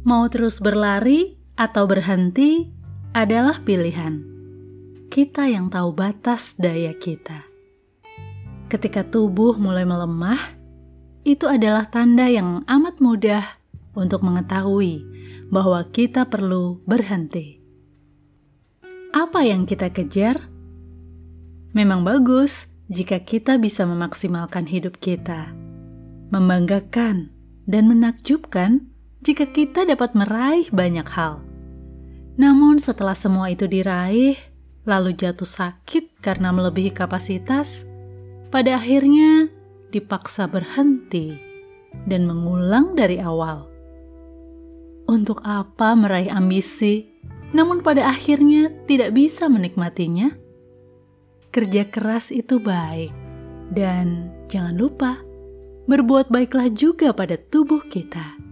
[0.00, 2.72] Mau terus berlari atau berhenti
[3.12, 4.24] adalah pilihan.
[5.12, 7.44] Kita yang tahu batas daya kita.
[8.72, 10.40] Ketika tubuh mulai melemah,
[11.20, 13.44] itu adalah tanda yang amat mudah
[13.92, 15.04] untuk mengetahui
[15.52, 17.60] bahwa kita perlu berhenti.
[19.12, 20.48] Apa yang kita kejar?
[21.76, 25.52] Memang bagus jika kita bisa memaksimalkan hidup kita,
[26.32, 27.30] membanggakan
[27.68, 28.89] dan menakjubkan
[29.20, 31.44] jika kita dapat meraih banyak hal.
[32.40, 34.36] Namun, setelah semua itu diraih,
[34.88, 37.84] lalu jatuh sakit karena melebihi kapasitas,
[38.48, 39.52] pada akhirnya
[39.92, 41.36] dipaksa berhenti
[42.08, 43.68] dan mengulang dari awal.
[45.04, 47.04] Untuk apa meraih ambisi,
[47.52, 50.32] namun pada akhirnya tidak bisa menikmatinya?
[51.50, 53.10] Kerja keras itu baik,
[53.74, 55.18] dan jangan lupa
[55.90, 58.49] berbuat baiklah juga pada tubuh kita